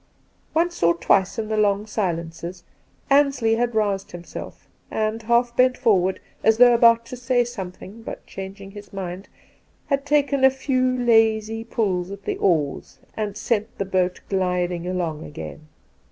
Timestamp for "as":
6.43-6.57